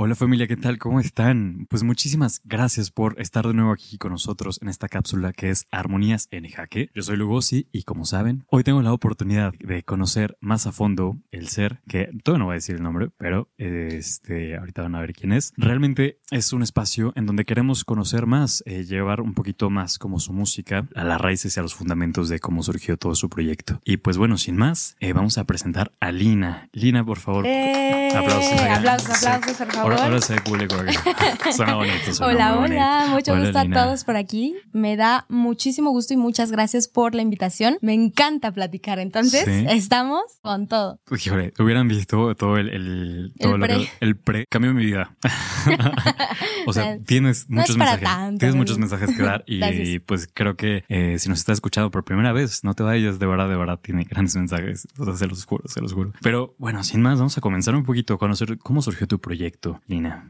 [0.00, 0.78] Hola familia, ¿qué tal?
[0.78, 1.66] ¿Cómo están?
[1.68, 5.66] Pues muchísimas gracias por estar de nuevo aquí con nosotros en esta cápsula que es
[5.72, 6.88] Armonías en Jaque.
[6.94, 11.16] Yo soy Lugosi y como saben, hoy tengo la oportunidad de conocer más a fondo
[11.32, 15.00] el ser, que todavía no voy a decir el nombre, pero este, ahorita van a
[15.00, 15.52] ver quién es.
[15.56, 20.20] Realmente es un espacio en donde queremos conocer más, eh, llevar un poquito más como
[20.20, 23.80] su música a las raíces y a los fundamentos de cómo surgió todo su proyecto.
[23.84, 26.68] Y pues bueno, sin más, eh, vamos a presentar a Lina.
[26.72, 27.44] Lina, por favor.
[27.48, 28.12] ¡Eh!
[28.14, 28.60] Aplausos.
[28.60, 29.87] Aplausos, aplausos, por favor.
[29.92, 31.52] Ahora, ahora se ve público acá.
[31.52, 32.12] Suena bonito.
[32.14, 33.80] Suena Hola, muy hola, mucho Hola, gusto Lina.
[33.80, 34.54] a todos por aquí.
[34.72, 37.78] Me da muchísimo gusto y muchas gracias por la invitación.
[37.80, 39.66] Me encanta platicar, entonces Sí.
[39.68, 40.98] estamos con todo.
[41.10, 43.76] Híjole, hubieran visto todo el, el, todo El lo pre.
[43.78, 45.16] que- el pre cambió mi vida.
[46.66, 48.02] o sea, tienes muchos mensajes.
[48.04, 50.02] tanto, tienes muchos mensajes que dar y Gracias.
[50.06, 53.26] pues creo que eh, si nos estás escuchando por primera vez, no te vayas, de
[53.26, 54.86] verdad, de verdad, tiene grandes mensajes.
[54.98, 56.12] O sea, se los juro, se los juro.
[56.22, 59.77] Pero bueno, sin más, vamos a comenzar un poquito a conocer cómo surgió tu proyecto,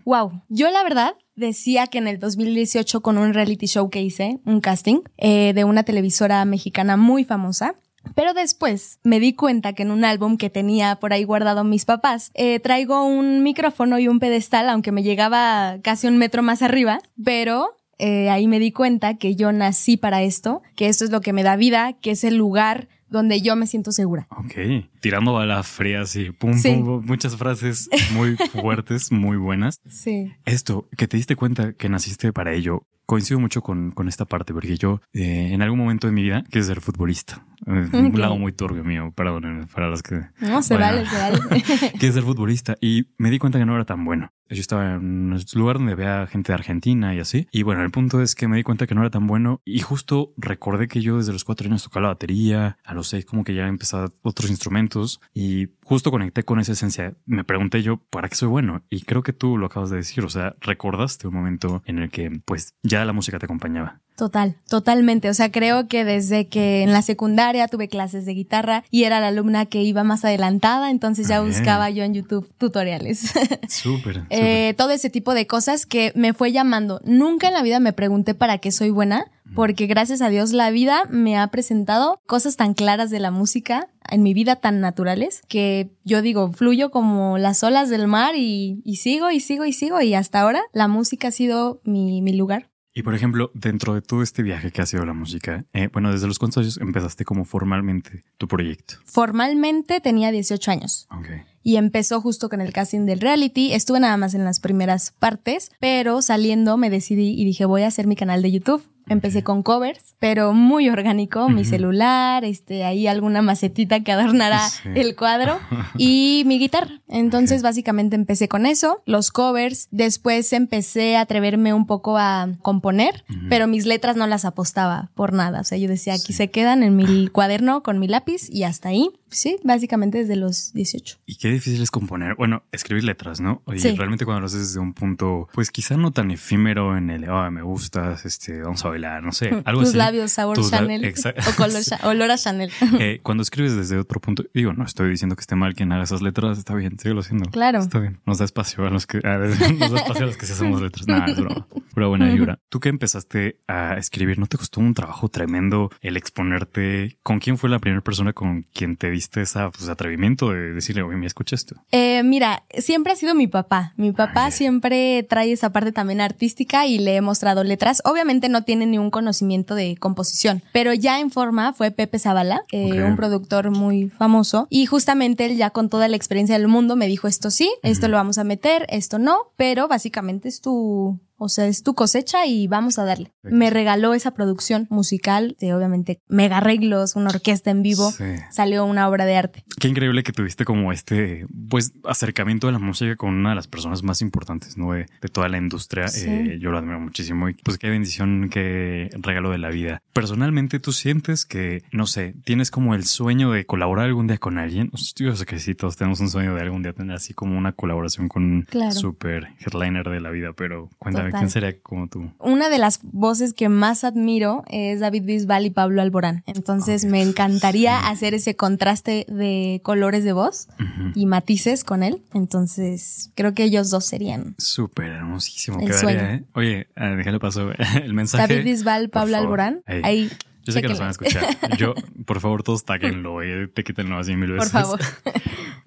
[0.04, 4.40] Wow, yo la verdad decía que en el 2018 con un reality show que hice,
[4.44, 7.76] un casting eh, de una televisora mexicana muy famosa,
[8.14, 11.84] pero después me di cuenta que en un álbum que tenía por ahí guardado mis
[11.84, 16.62] papás, eh, traigo un micrófono y un pedestal, aunque me llegaba casi un metro más
[16.62, 21.10] arriba, pero eh, ahí me di cuenta que yo nací para esto, que esto es
[21.10, 24.26] lo que me da vida, que es el lugar donde yo me siento segura.
[24.30, 26.70] Ok, tirando balas frías y pum, Sí.
[26.70, 29.80] pum, pum, muchas frases muy fuertes, muy buenas.
[29.88, 30.32] Sí.
[30.44, 34.52] Esto, que te diste cuenta que naciste para ello, coincido mucho con, con esta parte,
[34.52, 37.46] porque yo eh, en algún momento de mi vida quise ser futbolista.
[37.66, 40.20] Eh, Un lado muy turbio mío, perdónenme, para los que...
[40.40, 40.86] No, se Bueno.
[40.86, 41.62] vale, se vale.
[41.94, 44.30] Quise ser futbolista y me di cuenta que no era tan bueno.
[44.50, 47.48] Yo estaba en un lugar donde había gente de Argentina y así.
[47.50, 49.80] Y bueno, el punto es que me di cuenta que no era tan bueno y
[49.80, 53.42] justo recordé que yo desde los cuatro años tocaba la batería, a los seis como
[53.44, 57.14] que ya empezaba otros instrumentos y justo conecté con esa esencia.
[57.24, 58.82] Me pregunté yo, ¿para qué soy bueno?
[58.90, 62.10] Y creo que tú lo acabas de decir, o sea, recordaste un momento en el
[62.10, 64.00] que pues ya la música te acompañaba.
[64.14, 65.30] Total, totalmente.
[65.30, 69.20] O sea, creo que desde que en la secundaria tuve clases de guitarra y era
[69.20, 71.52] la alumna que iba más adelantada, entonces ya Ah, bien.
[71.54, 73.20] buscaba yo en YouTube tutoriales.
[73.20, 73.60] Súper.
[73.70, 74.22] súper.
[74.30, 77.00] Eh, todo ese tipo de cosas que me fue llamando.
[77.04, 79.24] Nunca en la vida me pregunté para qué soy buena,
[79.54, 83.86] porque gracias a Dios la vida me ha presentado cosas tan claras de la música
[84.10, 88.82] en mi vida tan naturales que yo digo, fluyo como las olas del mar y,
[88.84, 92.32] y sigo y sigo y sigo y hasta ahora la música ha sido mi, mi
[92.32, 92.70] lugar.
[92.94, 96.10] Y por ejemplo, dentro de todo este viaje que ha sido la música, eh, bueno,
[96.10, 98.94] desde los cuántos años empezaste como formalmente tu proyecto.
[99.04, 101.06] Formalmente tenía 18 años.
[101.12, 101.28] Ok.
[101.62, 103.72] y empezó justo con el casting del reality.
[103.74, 107.88] Estuve nada más en las primeras partes, pero saliendo me decidí y dije voy a
[107.88, 108.82] hacer mi canal de YouTube.
[109.08, 114.88] Empecé con covers, pero muy orgánico, mi celular, este, ahí alguna macetita que adornara Sí.
[114.94, 115.58] el cuadro
[115.98, 117.00] y mi guitarra.
[117.08, 123.24] Entonces básicamente empecé con eso, los covers, después empecé a atreverme un poco a componer,
[123.48, 125.60] pero mis letras no las apostaba por nada.
[125.60, 126.32] O sea, yo decía, aquí Sí.
[126.34, 129.10] se quedan en mi cuaderno con mi lápiz y hasta ahí.
[129.30, 131.18] Sí, básicamente desde los 18.
[131.26, 133.62] Y qué difícil es componer, bueno, escribir letras, ¿no?
[133.72, 133.94] Y Sí.
[133.96, 137.50] realmente cuando lo haces desde un punto, pues quizá no tan efímero en el, oh,
[137.50, 139.98] me gustas, este, vamos a bailar, no sé, algo Tus así.
[139.98, 142.70] labios sabor Tus Chanel o color olor a Chanel.
[142.98, 146.04] Eh, cuando escribes desde otro punto, digo, no estoy diciendo que esté mal quien haga
[146.04, 147.50] esas letras, está bien, síguelo haciendo.
[147.50, 147.80] Claro.
[147.80, 148.20] Está bien.
[148.26, 150.52] Nos da espacio a los que, a ver, nos da espacio a los que sí
[150.52, 151.06] hacemos letras.
[151.06, 151.66] Nada, es broma.
[151.94, 152.58] Pero buena vibra.
[152.68, 157.18] Tú que empezaste a escribir, ¿no te costó un trabajo tremendo el exponerte?
[157.22, 159.58] ¿Con quién fue la primera persona con quien te diste ese
[159.90, 161.74] atrevimiento de decirle, oye, me escucha esto?
[161.92, 163.92] Eh, mira, siempre ha sido mi papá.
[163.96, 168.00] Mi papá Ah, siempre trae esa parte también artística y le he mostrado letras.
[168.04, 172.62] Obviamente no tiene ni un conocimiento de composición, pero ya en forma fue Pepe Zavala,
[172.72, 174.66] eh, un productor muy famoso.
[174.70, 178.08] Y justamente él ya con toda la experiencia del mundo me dijo esto sí, esto
[178.08, 181.18] lo vamos a meter, esto no, pero básicamente es tu...
[181.38, 183.32] O sea, es tu cosecha y vamos a darle.
[183.42, 183.56] Perfecto.
[183.56, 188.10] Me regaló esa producción musical, de obviamente mega arreglos, una orquesta en vivo.
[188.10, 188.24] Sí.
[188.50, 189.64] Salió una obra de arte.
[189.80, 193.68] Qué increíble que tuviste como este, pues, acercamiento de la música con una de las
[193.68, 194.92] personas más importantes, ¿no?
[194.92, 196.08] De, de toda la industria.
[196.08, 196.26] Sí.
[196.28, 200.02] Eh, yo lo admiro muchísimo y pues qué bendición, qué regalo de la vida.
[200.12, 204.58] Personalmente, ¿tú sientes que, no sé, tienes como el sueño de colaborar algún día con
[204.58, 204.90] alguien?
[205.16, 207.72] Yo sé que sí, todos tenemos un sueño de algún día tener así como una
[207.72, 208.90] colaboración con un Claro.
[208.92, 211.40] super headliner de la vida, pero cuéntame, Total.
[211.40, 212.30] ¿quién sería como tú?
[212.38, 216.42] Una de las voces que más admiro es David Bisbal y Pablo Alborán.
[216.46, 220.68] Entonces me encantaría hacer ese contraste de colores de voz
[221.14, 222.22] y matices con él.
[222.34, 226.20] Entonces creo que ellos dos serían Súper hermosísimo El quedaría, sueño.
[226.20, 226.44] ¿eh?
[226.54, 227.70] Oye, déjale paso
[228.02, 228.54] el mensaje.
[228.54, 229.36] David Bisbal, Pablo.
[229.36, 229.82] Alborán.
[229.86, 230.00] Ahí.
[230.04, 230.30] Ahí
[230.68, 231.46] Yo sé que nos van a escuchar.
[231.78, 231.94] Yo,
[232.26, 234.70] por favor, todos taguenlo, eh, te quítenlo así mil veces.
[234.70, 235.00] Por favor.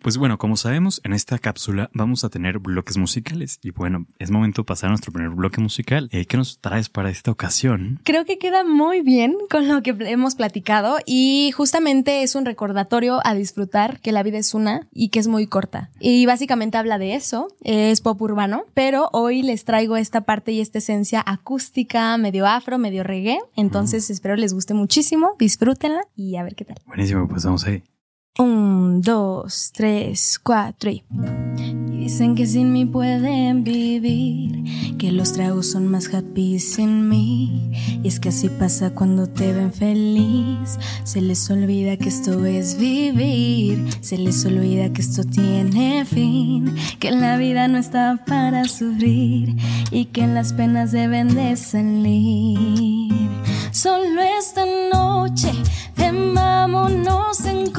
[0.01, 3.59] Pues bueno, como sabemos, en esta cápsula vamos a tener bloques musicales.
[3.61, 6.09] Y bueno, es momento de pasar a nuestro primer bloque musical.
[6.11, 7.99] Eh, ¿Qué nos traes para esta ocasión?
[8.03, 13.19] Creo que queda muy bien con lo que hemos platicado y justamente es un recordatorio
[13.23, 15.91] a disfrutar que la vida es una y que es muy corta.
[15.99, 20.61] Y básicamente habla de eso, es pop urbano, pero hoy les traigo esta parte y
[20.61, 23.37] esta esencia acústica, medio afro, medio reggae.
[23.55, 26.77] Entonces espero les guste muchísimo, disfrútenla y a ver qué tal.
[26.85, 27.83] Buenísimo, pues vamos ahí.
[28.39, 31.03] Un, dos, tres, cuatro y...
[32.01, 37.71] Dicen que sin mí pueden vivir, que los tragos son más happy sin mí.
[38.01, 40.79] Y es que así pasa cuando te ven feliz.
[41.03, 47.11] Se les olvida que esto es vivir, se les olvida que esto tiene fin, que
[47.11, 49.55] la vida no está para sufrir
[49.91, 53.10] y que las penas deben de salir.
[53.71, 55.53] Solo esta noche,
[56.33, 57.71] vámonos en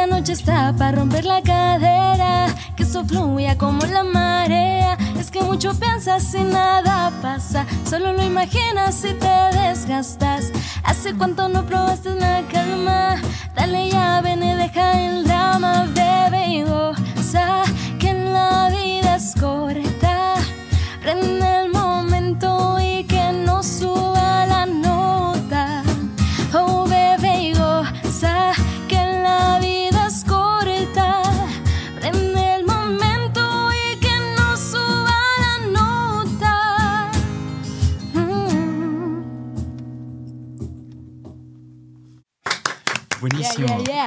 [0.00, 4.96] Esta noche está para romper la cadera, que eso fluya como la marea.
[5.18, 10.52] Es que mucho piensas y nada pasa, solo lo imaginas y te desgastas.
[10.84, 13.16] Hace cuánto no probaste la calma,
[13.54, 17.64] dale ya, ven deja el drama, bebe y goza,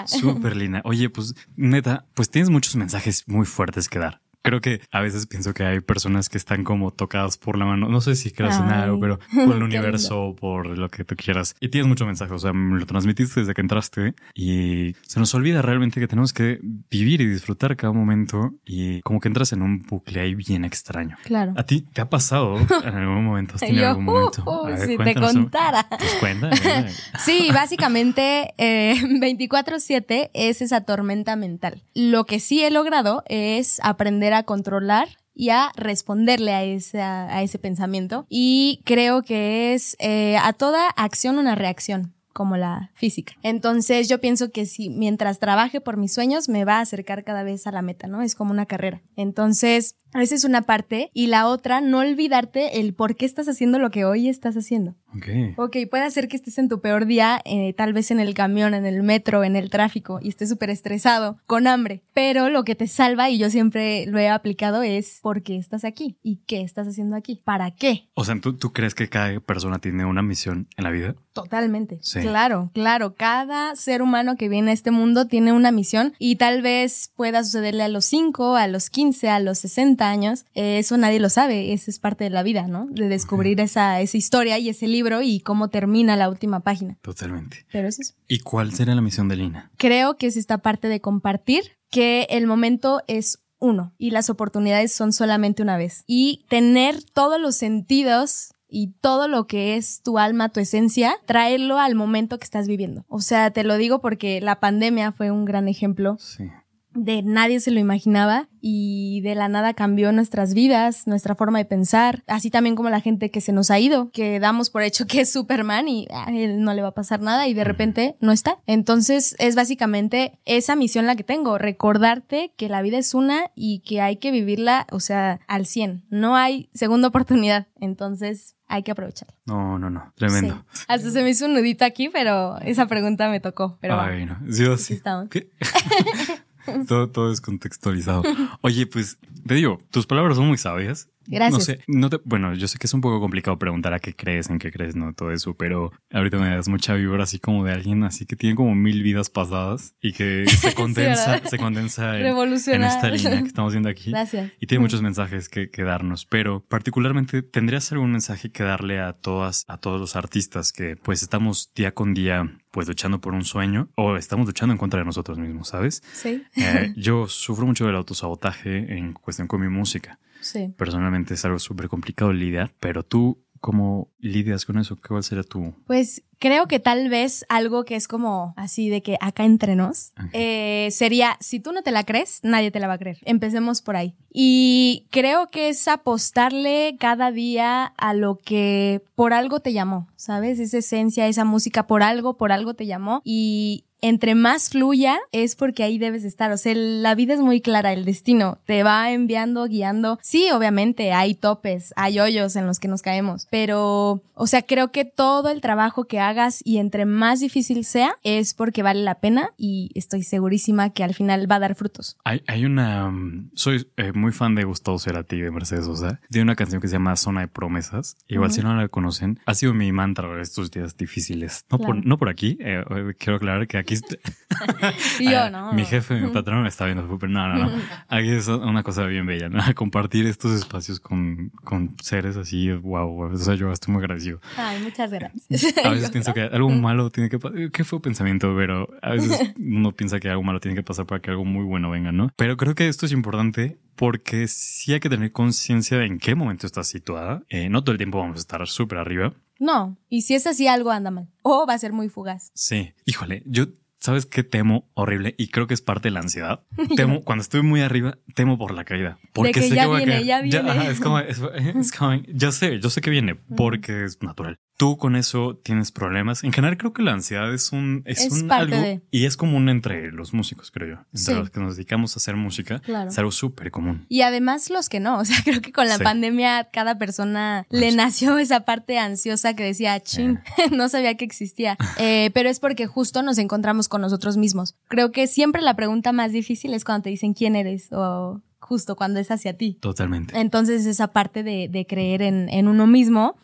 [0.07, 0.19] Yeah.
[0.21, 0.81] Súper linda.
[0.85, 4.21] Oye, pues neta, pues tienes muchos mensajes muy fuertes que dar.
[4.43, 7.87] Creo que a veces pienso que hay personas que están como tocadas por la mano.
[7.87, 11.15] No sé si creas en algo, pero por el universo o por lo que tú
[11.15, 11.55] quieras.
[11.59, 12.33] Y tienes mucho mensaje.
[12.33, 16.33] O sea, me lo transmitiste desde que entraste y se nos olvida realmente que tenemos
[16.33, 20.65] que vivir y disfrutar cada momento y como que entras en un bucle ahí bien
[20.65, 21.17] extraño.
[21.23, 21.53] Claro.
[21.55, 23.55] ¿A ti te ha pasado en algún momento?
[23.55, 24.43] ¿Has tenido Yo, algún momento?
[24.45, 25.87] uh, ver, si te contara.
[25.89, 26.89] Pues cuéntame.
[27.19, 31.81] Sí, básicamente eh, 24/7 es esa tormenta mental.
[31.93, 37.59] Lo que sí he logrado es aprender a controlar y a responderle a, a ese
[37.59, 38.25] pensamiento.
[38.29, 43.33] Y creo que es eh, a toda acción una reacción como la física.
[43.43, 47.43] Entonces yo pienso que si mientras trabaje por mis sueños me va a acercar cada
[47.43, 48.21] vez a la meta, ¿no?
[48.21, 49.01] Es como una carrera.
[49.15, 51.09] Entonces, esa es una parte.
[51.13, 54.95] Y la otra, no olvidarte el por qué estás haciendo lo que hoy estás haciendo.
[55.15, 55.27] Ok.
[55.57, 58.73] Ok, puede ser que estés en tu peor día, eh, tal vez en el camión,
[58.73, 62.03] en el metro, en el tráfico, y estés súper estresado, con hambre.
[62.13, 65.83] Pero lo que te salva, y yo siempre lo he aplicado, es por qué estás
[65.83, 67.41] aquí y qué estás haciendo aquí.
[67.43, 68.09] ¿Para qué?
[68.15, 71.15] O sea, ¿tú, ¿tú crees que cada persona tiene una misión en la vida?
[71.33, 71.99] Totalmente.
[72.01, 72.21] Sí.
[72.21, 73.15] Claro, claro.
[73.15, 77.43] Cada ser humano que viene a este mundo tiene una misión y tal vez pueda
[77.43, 80.45] sucederle a los 5, a los 15, a los 60 años.
[80.53, 81.73] Eh, eso nadie lo sabe.
[81.73, 82.87] Eso es parte de la vida, ¿no?
[82.89, 86.97] De descubrir esa, esa historia y ese libro y cómo termina la última página.
[87.01, 87.65] Totalmente.
[87.71, 88.13] Pero es eso.
[88.27, 89.71] ¿Y cuál sería la misión de Lina?
[89.77, 94.93] Creo que es esta parte de compartir que el momento es uno y las oportunidades
[94.93, 96.03] son solamente una vez.
[96.05, 101.77] Y tener todos los sentidos y todo lo que es tu alma, tu esencia, traerlo
[101.77, 103.05] al momento que estás viviendo.
[103.07, 106.49] O sea, te lo digo porque la pandemia fue un gran ejemplo Sí.
[106.95, 111.65] De nadie se lo imaginaba y de la nada cambió nuestras vidas, nuestra forma de
[111.65, 115.05] pensar, así también como la gente que se nos ha ido, que damos por hecho
[115.05, 118.15] que es Superman y a él no le va a pasar nada y de repente
[118.21, 118.59] no está.
[118.65, 123.79] Entonces es básicamente esa misión la que tengo, recordarte que la vida es una y
[123.79, 126.05] que hay que vivirla, o sea, al 100.
[126.09, 129.35] No hay segunda oportunidad, entonces hay que aprovecharla.
[129.45, 130.11] No, no, no.
[130.15, 130.65] Tremendo.
[130.71, 130.85] Sí.
[130.87, 133.77] Hasta se me hizo un nudito aquí, pero esa pregunta me tocó.
[133.81, 134.07] Pero va.
[134.07, 134.33] Ay, no.
[134.33, 135.01] Aquí sí.
[136.87, 138.23] todo, todo es contextualizado.
[138.61, 141.09] Oye, pues te digo, tus palabras son muy sabias.
[141.27, 141.53] Gracias.
[141.53, 144.15] No sé, no te, bueno, yo sé que es un poco complicado preguntar a qué
[144.15, 147.63] crees, en qué crees, no todo eso, pero ahorita me das mucha vibra así como
[147.63, 152.17] de alguien así que tiene como mil vidas pasadas y que se condensa, se condensa
[152.19, 154.11] en, esta línea que estamos viendo aquí.
[154.11, 154.51] Gracias.
[154.59, 159.13] Y tiene muchos mensajes que, que darnos, pero particularmente tendrías algún mensaje que darle a
[159.13, 163.45] todas, a todos los artistas que pues estamos día con día pues luchando por un
[163.45, 166.01] sueño o estamos luchando en contra de nosotros mismos, ¿sabes?
[166.11, 166.43] Sí.
[166.55, 170.19] Eh, yo sufro mucho del autosabotaje en cuestión con mi música.
[170.43, 170.73] Sí.
[170.77, 174.99] Personalmente es algo súper complicado lidiar, pero tú, ¿cómo lidias con eso?
[175.05, 175.73] ¿Cuál sería tu...?
[175.87, 180.11] Pues creo que tal vez algo que es como así de que acá entre nos
[180.33, 183.19] eh, sería, si tú no te la crees, nadie te la va a creer.
[183.21, 184.13] Empecemos por ahí.
[184.29, 190.59] Y creo que es apostarle cada día a lo que por algo te llamó, ¿sabes?
[190.59, 193.21] Esa esencia, esa música por algo, por algo te llamó.
[193.23, 196.51] Y entre más fluya es porque ahí debes estar.
[196.51, 200.19] O sea, la vida es muy clara, el destino te va enviando, guiando.
[200.21, 204.91] Sí, obviamente hay topes, hay hoyos en los que nos caemos, pero, o sea, creo
[204.91, 209.15] que todo el trabajo que hagas y entre más difícil sea es porque vale la
[209.21, 212.17] pena y estoy segurísima que al final va a dar frutos.
[212.25, 213.09] Hay, hay una...
[213.09, 216.19] mm, Soy eh, muy fan de Gustavo Cerati de Mercedes Sosa.
[216.29, 218.17] Tiene una canción que se llama Zona de Promesas.
[218.27, 218.55] Igual Ujú.
[218.55, 221.65] si no la conocen, ha sido mi mantra estos días difíciles.
[221.71, 221.93] No, Claro.
[221.95, 222.57] por, no por aquí.
[222.59, 223.92] eh, eh, quiero aclarar que aquí...
[225.19, 225.73] Y yo, Ah, ¿no?
[225.73, 227.81] Mi jefe, mi patrón me está viendo, no, no, no.
[228.07, 229.59] Aquí es una cosa bien bella, ¿no?
[229.75, 234.39] Compartir estos espacios con, con seres así, wow, o sea, yo estoy muy agradecido.
[234.57, 235.75] Ay, muchas gracias.
[235.83, 237.71] A veces pienso que algo malo tiene que pasar.
[237.71, 238.53] ¿Qué fue pensamiento?
[238.55, 241.63] Pero a veces uno piensa que algo malo tiene que pasar para que algo muy
[241.65, 242.29] bueno venga, ¿no?
[242.35, 246.35] Pero creo que esto es importante porque sí hay que tener conciencia de en qué
[246.35, 247.43] momento estás situada.
[247.49, 249.33] Eh, no todo el tiempo vamos a estar súper arriba.
[249.59, 251.29] No, y si es así, algo anda mal.
[251.41, 252.51] O va a ser muy fugaz.
[252.53, 252.93] Sí.
[253.05, 253.65] Híjole, yo,
[254.03, 255.33] ¿sabes qué temo horrible?
[255.37, 256.63] Y creo que es parte de la ansiedad.
[256.97, 259.17] Temo, cuando estoy muy arriba, temo por la caída.
[259.31, 260.25] Porque que sé ya que voy a viene, caer.
[260.25, 260.69] ya viene.
[260.69, 261.41] ajá, es como, es,
[261.75, 264.59] es como- ya sé, yo sé que viene porque es natural.
[264.75, 266.43] Tú con eso tienes problemas.
[266.43, 269.01] En general creo que la ansiedad es un, es, Es un algo de.
[269.11, 271.01] y es común entre los músicos, creo yo.
[271.13, 271.33] Entre Sí.
[271.33, 273.09] los que nos dedicamos a hacer música, Claro.
[273.09, 274.05] es algo súper común.
[274.09, 276.03] Y además los que no, o sea, creo que con la Sí.
[276.03, 277.97] pandemia cada persona le Sí.
[277.97, 280.39] nació esa parte ansiosa que decía, chin,
[280.71, 281.77] no sabía que existía.
[281.99, 284.75] Eh, pero es porque justo nos encontramos con nosotros mismos.
[284.87, 288.95] Creo que siempre la pregunta más difícil es cuando te dicen quién eres o justo
[288.95, 289.77] cuando es hacia ti.
[289.79, 290.39] Totalmente.
[290.39, 293.35] Entonces esa parte de, de creer en, en uno mismo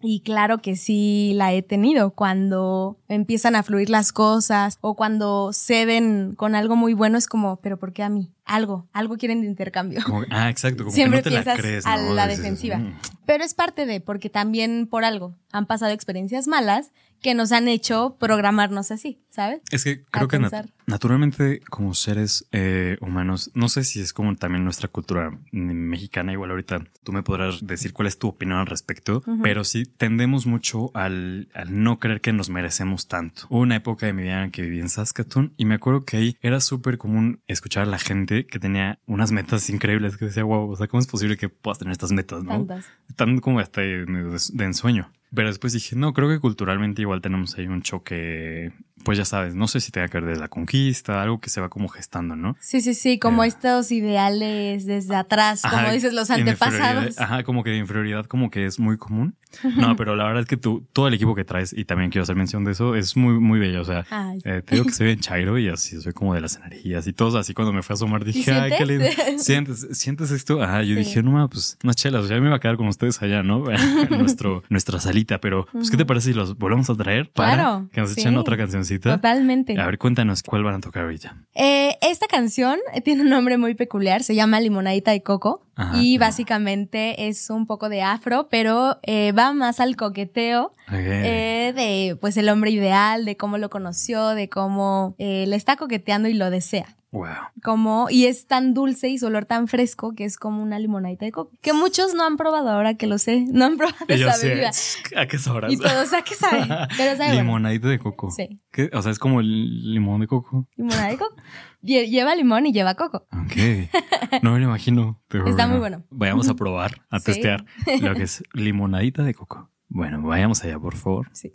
[0.00, 5.50] y claro que sí la he tenido cuando empiezan a fluir las cosas o cuando
[5.52, 8.33] ceden con algo muy bueno es como, pero ¿por qué a mí?
[8.44, 10.00] Algo, algo quieren de intercambio.
[10.04, 10.84] Como- ah, exacto.
[10.84, 11.86] Como Siempre que no te la crees.
[11.86, 12.14] a ¿no?
[12.14, 12.76] la defensiva.
[12.78, 12.98] "Mm".
[13.26, 17.68] Pero es parte de, porque también por algo han pasado experiencias malas que nos han
[17.68, 19.62] hecho programarnos así, ¿sabes?
[19.70, 24.12] Es que creo a que nat- naturalmente como seres eh, humanos, no sé si es
[24.12, 28.58] como también nuestra cultura mexicana, igual ahorita tú me podrás decir cuál es tu opinión
[28.58, 33.42] al respecto, pero sí tendemos mucho al, al no creer que nos merecemos tanto.
[33.48, 36.18] Hubo una época de mi vida en que viví en Saskatoon y me acuerdo que
[36.18, 40.44] ahí era súper común escuchar a la gente que tenía unas metas increíbles, que decía,
[40.44, 42.50] wow, o sea, ¿cómo es posible que puedas tener estas metas, no?
[42.50, 42.86] Tantas.
[43.08, 45.10] Están como hasta de ensueño.
[45.34, 48.72] Pero después dije, no, creo que culturalmente igual tenemos ahí un choque,
[49.04, 51.60] pues ya sabes, no sé si tenga que ver de la conquista, algo que se
[51.60, 52.56] va como gestando, ¿no?
[52.60, 53.48] Sí, sí, sí, como Eh.
[53.48, 57.18] estos ideales desde atrás, como Ajá, dices, los antepasados.
[57.18, 59.36] Ajá, como que de inferioridad como que es muy común.
[59.76, 62.24] No, pero la verdad es que tú, todo el equipo que traes, y también quiero
[62.24, 63.82] hacer mención de eso, es muy, muy bello.
[63.82, 64.04] O sea,
[64.44, 67.12] eh, te digo que soy en Chairo y así soy como de las energías y
[67.12, 69.04] todos así cuando me fue a asomar dije, ¿Y ay, qué lindo.
[69.36, 69.44] sientes?
[69.44, 70.60] ¿Sientes, sientes esto?
[70.60, 71.00] Ajá, yo Sí.
[71.00, 73.42] dije, no, ma, pues unas chelas, o sea, me iba a quedar con ustedes allá,
[73.44, 73.64] ¿no?
[74.10, 77.54] En nuestro, nuestra salita, pero pues, ¿qué te parece si los volvemos a traer para
[77.54, 78.20] Claro, que nos sí.
[78.22, 78.93] echen otra cancioncita?
[78.98, 79.78] Totalmente.
[79.78, 81.36] A ver, cuéntanos cuál van a tocar ahorita.
[81.54, 85.96] Eh, esta canción tiene un nombre muy peculiar, se llama Limonadita de Coco Ajá.
[86.00, 92.16] y básicamente es un poco de afro, pero eh, va más al coqueteo eh, de
[92.20, 96.34] pues el hombre ideal, de cómo lo conoció, de cómo eh, le está coqueteando y
[96.34, 96.96] lo desea.
[97.14, 97.26] Wow.
[97.62, 101.24] Como, y es tan dulce y su olor tan fresco que es como una limonadita
[101.24, 101.52] de coco.
[101.62, 103.46] Que muchos no han probado ahora que lo sé.
[103.48, 104.70] No han probado Y yo esa bebida.
[105.16, 105.72] ¿a qué sabrás?
[105.72, 106.60] Y todos, ¿a qué sabe?
[106.96, 107.34] Pero sabe bueno.
[107.42, 108.30] Limonadita de coco.
[108.30, 108.60] Sí.
[108.70, 108.90] ¿Qué?
[108.92, 110.68] O sea, es como el limón de coco.
[110.76, 111.36] Limonada de coco.
[111.82, 113.26] Lle- Lleva limón y lleva coco.
[113.32, 114.40] Ok.
[114.42, 115.22] No me lo imagino.
[115.28, 116.04] pero Está muy bueno.
[116.10, 117.26] Vayamos a probar, a Sí.
[117.26, 117.64] testear
[118.00, 119.70] lo que es limonadita de coco.
[119.88, 121.28] Bueno, vayamos allá, por favor.
[121.32, 121.52] Sí.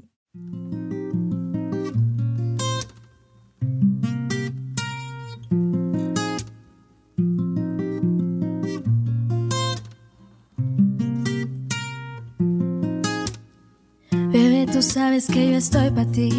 [14.79, 16.31] Tú sabes que yo estoy para ti.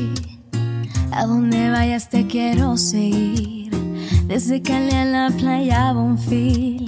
[1.13, 3.71] A donde vayas te quiero seguir.
[4.29, 6.87] Desde Cali a la playa Bonfil.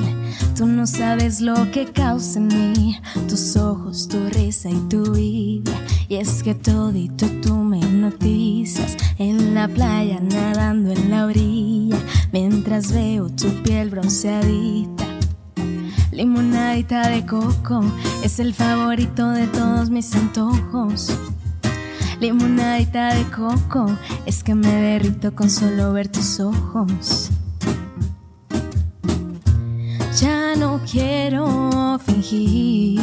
[0.56, 2.98] Tú no sabes lo que causa en mí.
[3.28, 5.72] Tus ojos, tu risa y tu vida.
[6.08, 8.96] Y es que todito tú me noticias.
[9.18, 11.98] En la playa nadando en la orilla.
[12.32, 15.04] Mientras veo tu piel bronceadita.
[16.12, 17.82] Limonadita de coco
[18.22, 21.10] es el favorito de todos mis antojos.
[22.22, 27.30] Limonadita de coco, es que me derrito con solo ver tus ojos.
[30.20, 33.00] Ya no quiero fingir.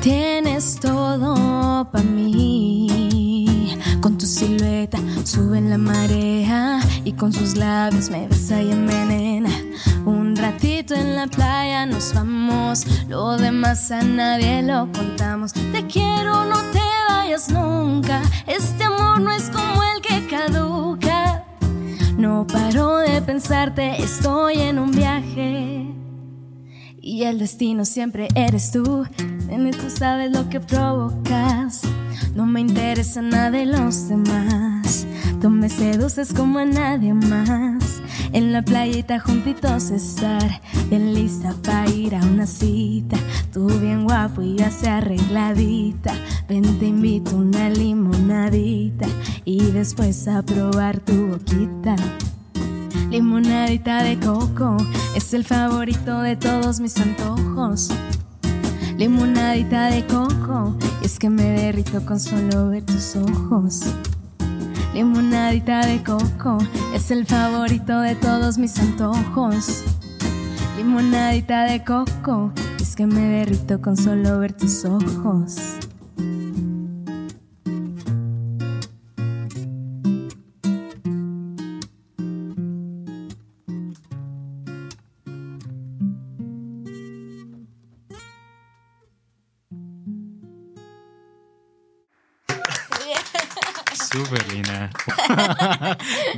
[0.00, 3.76] Tienes todo para mí.
[4.00, 9.50] Con tu silueta sube en la marea y con sus labios me besa y envenena.
[10.46, 15.52] Ratito en la playa nos vamos, lo demás a nadie lo contamos.
[15.52, 18.22] Te quiero, no te vayas nunca.
[18.46, 21.44] Este amor no es como el que caduca.
[22.16, 25.92] No paro de pensarte, estoy en un viaje.
[27.00, 29.04] Y el destino siempre eres tú.
[29.48, 31.82] Nene, tú sabes lo que provocas.
[32.36, 35.08] No me interesa nada de los demás.
[35.42, 37.85] Tú me seduces como a nadie más.
[38.32, 40.60] En la playita juntitos estar.
[40.88, 43.16] Bien lista para ir a una cita.
[43.52, 46.14] Tú bien guapo y ya se arregladita.
[46.48, 49.06] Ven, te invito una limonadita.
[49.44, 51.96] Y después a probar tu boquita.
[53.10, 54.76] Limonadita de coco
[55.14, 57.90] es el favorito de todos mis antojos.
[58.98, 63.82] Limonadita de coco, es que me derrito con solo ver tus ojos.
[64.96, 66.56] Limonadita de coco
[66.94, 69.84] es el favorito de todos mis antojos.
[70.78, 72.50] Limonadita de coco,
[72.80, 75.75] es que me derrito con solo ver tus ojos.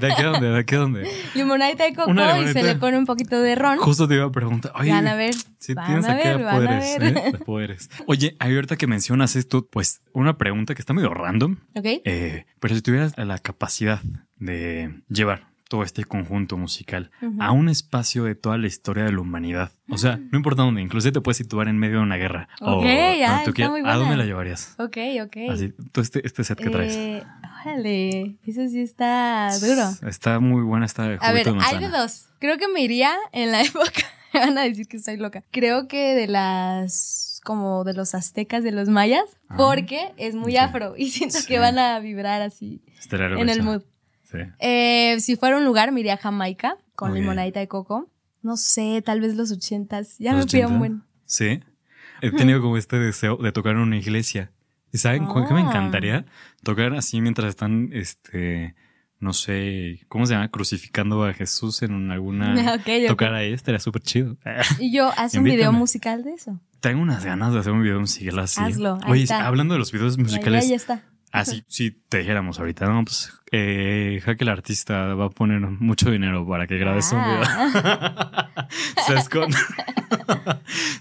[0.01, 0.49] ¿De aquí a dónde?
[0.51, 1.11] ¿De aquí a dónde?
[1.35, 2.61] Limonadita de coco Una y limonadita.
[2.61, 3.79] se le pone un poquito de ron.
[3.79, 4.73] Justo te iba a preguntar.
[4.77, 5.35] Oye, Van a ver.
[5.75, 7.17] Van tienes a aquí ver, van a poderes, ver.
[7.19, 7.33] ¿eh?
[7.33, 7.91] De poderes.
[8.07, 11.85] Oye, ahorita que mencionas esto, pues una pregunta que está medio random, ¿Ok?
[12.05, 14.01] eh, pero si tuvieras la capacidad
[14.37, 19.21] de llevar todo este conjunto musical a un espacio de toda la historia de la
[19.21, 22.49] humanidad, o sea, no importa dónde, incluso te puedes situar en medio de una guerra.
[22.61, 22.85] o Ok,
[23.45, 24.75] tú está muy ¿A dónde la llevarías?
[24.79, 25.37] Ok, ok.
[25.51, 26.97] Así, tú este, este set que traes.
[26.97, 27.23] Eh,
[27.63, 29.91] órale, eso sí está duro.
[30.09, 32.27] Está muy buena esta de A ver, de hay de dos.
[32.39, 34.03] Creo que me iría en la época.
[34.33, 35.45] me van a decir que estoy loca.
[35.51, 37.41] Creo que de las.
[37.45, 39.25] como de los aztecas, de los mayas.
[39.49, 40.95] Ah, porque es muy afro.
[40.97, 41.47] Y siento Sí.
[41.47, 43.83] que van a vibrar así en el mood.
[44.31, 44.39] Sí.
[44.59, 48.11] Eh, si fuera un lugar, me iría a Jamaica con limonadita de coco.
[48.43, 50.17] No sé, tal vez los ochentas.
[50.19, 50.69] Ya ¿Los me 80?
[50.69, 51.03] un buen.
[51.25, 51.61] Sí.
[52.21, 54.51] He tenido como este deseo de tocar en una iglesia.
[54.93, 55.69] ¿Y saben qué me Ah.
[55.69, 56.25] encantaría?
[56.63, 58.75] Tocar así mientras están, este,
[59.21, 60.49] no sé, ¿cómo se llama?
[60.51, 62.55] Crucificando a Jesús en alguna...
[63.09, 64.37] Tocar ahí estaría súper chido.
[64.79, 66.61] Y yo, haz un video musical de eso.
[66.81, 68.61] Tengo unas ganas de hacer un video musical así.
[68.61, 69.47] Hazlo, ahí Oye, está.
[69.47, 71.03] hablando de los videos musicales, ya está.
[71.33, 76.11] Así, si te dijéramos ahorita, no, pues, eh, Jaque el artista va a poner mucho
[76.11, 77.43] dinero para que grabes un video.
[77.45, 78.69] Ah.
[79.07, 79.51] Sescon.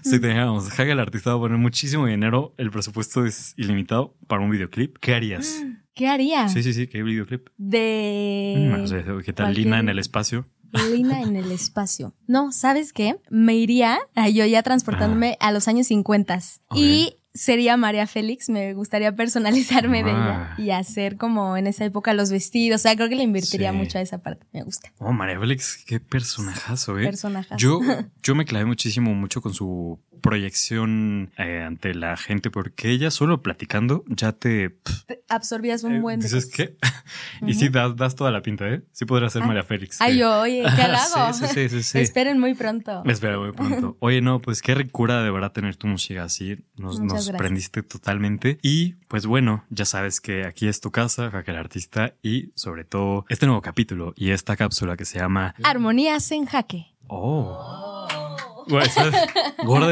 [0.02, 4.14] si te dijéramos, Jaque el artista va a poner muchísimo dinero, el presupuesto es ilimitado
[4.26, 5.62] para un videoclip, ¿qué harías?
[5.94, 6.48] ¿Qué haría?
[6.48, 7.48] Sí, sí, sí, ¿qué videoclip?
[7.56, 8.54] De.
[8.56, 10.46] Mm, o sea, ¿Qué tal cualquier- Lina en el espacio?
[10.92, 12.14] Lina en el espacio.
[12.28, 13.16] No, ¿sabes qué?
[13.30, 13.98] Me iría,
[14.32, 16.36] yo ya transportándome a los años 50
[16.68, 16.76] Ok.
[16.78, 18.48] y sería María Félix.
[18.48, 20.54] Me gustaría personalizarme de ella Ah.
[20.58, 22.80] y hacer como en esa época los vestidos.
[22.80, 23.76] O sea, creo que le invertiría Sí.
[23.76, 24.46] mucho a esa parte.
[24.52, 24.92] Me gusta.
[24.98, 27.04] Oh, María Félix, qué personajazo, ¿eh?
[27.04, 27.54] Personaje.
[27.56, 27.80] Yo,
[28.22, 33.42] yo me clavé muchísimo, mucho con su proyección eh, ante la gente, porque ella solo
[33.42, 34.70] platicando ya te...
[34.70, 36.20] pff, Absorbías un eh, buen.
[36.20, 36.46] dices.
[36.46, 36.76] ¿qué?
[37.46, 38.82] y sí, das, das toda la pinta, ¿eh?
[38.92, 39.46] Sí podría ser Ah.
[39.46, 40.00] María Félix.
[40.00, 41.32] Ay, yo, oye, ¿qué halago?
[41.32, 41.98] sí, sí, sí, sí, sí.
[42.00, 43.02] Esperen muy pronto.
[43.06, 43.96] Espera muy pronto.
[44.00, 46.56] Oye, no, pues qué ricura de verdad tener tu música así.
[46.76, 48.58] Nos, nos prendiste totalmente.
[48.62, 52.84] Y pues bueno, ya sabes que aquí es tu casa, Jaque el Artista, y sobre
[52.84, 56.86] todo este nuevo capítulo y esta cápsula que se llama Armonías en jaque.
[57.06, 57.87] Oh.
[58.68, 58.86] Güey,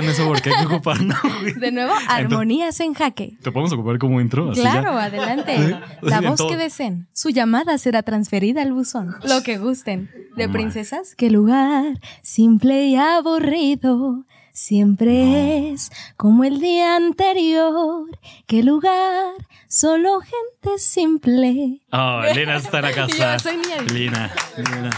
[0.09, 1.15] eso porque hay que ocuparlo.
[1.57, 3.37] De nuevo, armonías en jaque.
[3.43, 4.51] Te podemos ocupar como intro.
[4.51, 5.05] Así Claro, ya.
[5.05, 5.79] adelante.
[6.03, 7.09] La voz que deseen.
[7.13, 9.17] Su llamada será transferida al buzón.
[9.25, 10.11] Lo que gusten.
[10.37, 14.25] De princesas, qué lugar simple y aburrido.
[14.53, 18.05] Siempre es como el día anterior.
[18.47, 19.33] Qué lugar,
[19.69, 21.81] solo gente simple.
[21.93, 23.33] Oh, Lina está en la casa.
[23.35, 23.83] Yo soy niña.
[23.93, 24.91] Lina, Lina.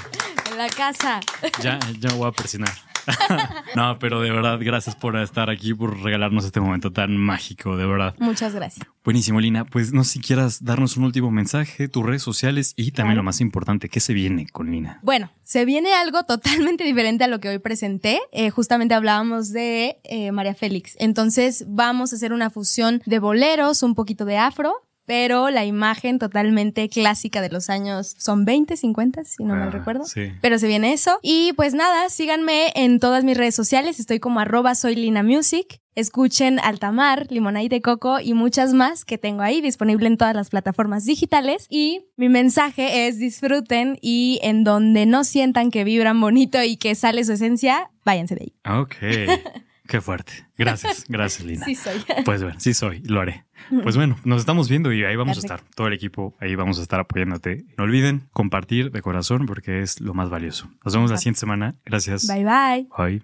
[0.52, 1.20] En la casa.
[1.60, 2.70] Ya, ya me voy a presionar.
[3.76, 7.86] no, pero de verdad, gracias por estar aquí, por regalarnos este momento tan mágico, de
[7.86, 8.14] verdad.
[8.18, 8.86] Muchas gracias.
[9.04, 9.64] Buenísimo, Lina.
[9.64, 13.22] Pues no sé si quieras darnos un último mensaje, tus redes sociales y también lo
[13.22, 15.00] más importante, ¿qué se viene con Lina?
[15.02, 18.20] Bueno, se viene algo totalmente diferente a lo que hoy presenté.
[18.32, 20.94] Eh, justamente hablábamos de eh, María Félix.
[20.98, 24.74] Entonces vamos a hacer una fusión de boleros, un poquito de afro,
[25.08, 29.70] pero la imagen totalmente clásica de los años son 20, 50, si no mal ah,
[29.70, 30.04] recuerdo.
[30.04, 30.32] Sí.
[30.42, 31.18] Pero se viene eso.
[31.22, 33.98] Y pues nada, síganme en todas mis redes sociales.
[33.98, 35.80] Estoy como arroba soy Lina Music.
[35.94, 40.50] Escuchen Altamar, Limonade de Coco y muchas más que tengo ahí disponible en todas las
[40.50, 41.66] plataformas digitales.
[41.70, 46.94] Y mi mensaje es disfruten y en donde no sientan que vibran bonito y que
[46.94, 48.78] sale su esencia, váyanse de ahí.
[48.82, 48.96] Ok.
[49.88, 50.46] Qué fuerte.
[50.58, 51.64] Gracias, gracias, Lina.
[51.64, 52.04] Sí soy.
[52.26, 53.46] Pues bueno, sí soy, lo haré.
[53.82, 55.62] Pues bueno, nos estamos viendo y ahí vamos a estar.
[55.74, 57.64] Todo el equipo, ahí vamos a estar apoyándote.
[57.78, 60.70] No olviden compartir de corazón porque es lo más valioso.
[60.84, 61.74] Nos vemos la siguiente semana.
[61.86, 62.26] Gracias.
[62.26, 62.88] Bye bye.
[62.98, 63.22] Bye.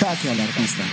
[0.00, 0.84] Jaque al artista.